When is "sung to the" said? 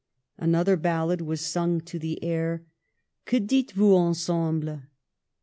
1.41-2.23